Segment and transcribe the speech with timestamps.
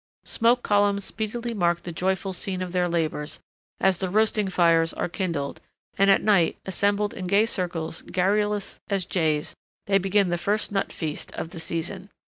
[0.25, 3.39] Smoke columns speedily mark the joyful scene of their labors
[3.79, 5.61] as the roasting fires are kindled,
[5.95, 10.91] and, at night, assembled in gay circles garrulous as jays, they begin the first nut
[10.91, 12.09] feast of the season.